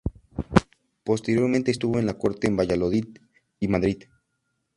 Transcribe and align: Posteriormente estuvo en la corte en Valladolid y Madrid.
Posteriormente 1.03 1.69
estuvo 1.69 1.99
en 1.99 2.07
la 2.07 2.17
corte 2.17 2.47
en 2.47 2.57
Valladolid 2.57 3.19
y 3.59 3.67
Madrid. 3.67 4.05